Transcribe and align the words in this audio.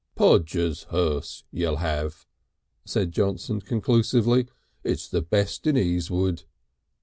"Podger's 0.15 0.85
hearse 0.89 1.43
you'll 1.51 1.75
have," 1.75 2.25
said 2.85 3.11
Johnson 3.11 3.61
conclusively. 3.61 4.47
"It's 4.83 5.07
the 5.07 5.21
best 5.21 5.67
in 5.67 5.75
Easewood." 5.77 6.41